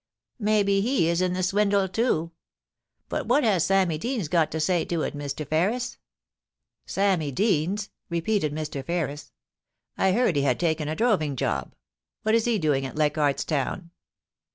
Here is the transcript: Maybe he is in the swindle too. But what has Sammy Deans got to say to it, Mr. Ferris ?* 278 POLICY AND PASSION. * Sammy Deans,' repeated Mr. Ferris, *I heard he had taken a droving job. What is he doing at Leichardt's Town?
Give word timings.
Maybe 0.39 0.81
he 0.81 1.07
is 1.09 1.21
in 1.21 1.33
the 1.33 1.43
swindle 1.43 1.87
too. 1.87 2.31
But 3.07 3.27
what 3.27 3.43
has 3.43 3.67
Sammy 3.67 3.99
Deans 3.99 4.29
got 4.29 4.49
to 4.51 4.59
say 4.59 4.83
to 4.83 5.03
it, 5.03 5.15
Mr. 5.15 5.47
Ferris 5.47 5.99
?* 5.47 5.99
278 6.87 7.35
POLICY 7.35 7.63
AND 7.65 7.77
PASSION. 7.77 7.89
* 7.91 7.91
Sammy 7.91 7.91
Deans,' 7.91 7.91
repeated 8.09 8.51
Mr. 8.51 8.83
Ferris, 8.83 9.31
*I 9.99 10.13
heard 10.13 10.35
he 10.35 10.41
had 10.41 10.59
taken 10.59 10.87
a 10.87 10.95
droving 10.95 11.35
job. 11.35 11.75
What 12.23 12.33
is 12.33 12.45
he 12.45 12.57
doing 12.57 12.83
at 12.87 12.95
Leichardt's 12.95 13.45
Town? 13.45 13.91